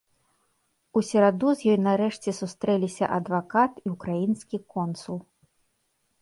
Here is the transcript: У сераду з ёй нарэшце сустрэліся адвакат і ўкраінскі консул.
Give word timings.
У 0.99 1.01
сераду 1.09 1.51
з 1.59 1.67
ёй 1.73 1.77
нарэшце 1.87 2.29
сустрэліся 2.39 3.05
адвакат 3.19 3.71
і 3.85 3.93
ўкраінскі 3.95 4.57
консул. 4.79 5.19